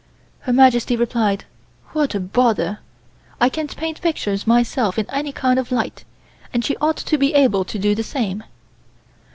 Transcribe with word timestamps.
Her 0.39 0.51
Majesty 0.51 0.95
replied: 0.95 1.45
"What 1.91 2.15
a 2.15 2.19
bother. 2.19 2.79
I 3.39 3.49
can 3.49 3.67
paint 3.67 4.01
pictures 4.01 4.47
myself 4.47 4.97
in 4.97 5.05
any 5.11 5.31
kind 5.31 5.59
of 5.59 5.71
light, 5.71 6.05
and 6.51 6.65
she 6.65 6.75
ought 6.77 6.97
to 6.97 7.17
be 7.19 7.35
able 7.35 7.63
to 7.65 7.77
do 7.77 7.93
the 7.93 8.01
same." 8.01 8.43